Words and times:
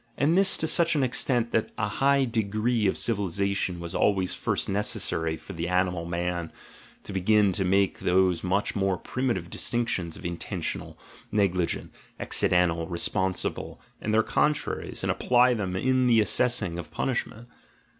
—And 0.17 0.35
this 0.35 0.57
to 0.57 0.65
such 0.65 0.95
an 0.95 1.03
extent, 1.03 1.51
that 1.51 1.69
a 1.77 1.87
high 1.87 2.23
degree 2.25 2.87
of 2.87 2.97
civilisation 2.97 3.79
was 3.79 3.93
always 3.93 4.33
first 4.33 4.67
necessary 4.67 5.37
for 5.37 5.53
the 5.53 5.67
animal 5.67 6.05
man 6.05 6.51
to 7.03 7.13
begin 7.13 7.51
to 7.51 7.63
make 7.63 7.99
those 7.99 8.43
much 8.43 8.75
more 8.75 8.97
primitive 8.97 9.51
dis 9.51 9.69
tinctions 9.69 10.15
of 10.17 10.25
"intentional," 10.25 10.97
"negligent," 11.31 11.91
"accidental," 12.19 12.87
"re 12.87 12.97
sponsible," 12.97 13.79
and 14.01 14.11
their 14.11 14.23
contraries, 14.23 15.03
and 15.03 15.11
apply 15.11 15.53
them 15.53 15.75
in 15.75 16.07
the 16.07 16.19
assessing 16.19 16.79
of 16.79 16.89
punishment. 16.89 17.47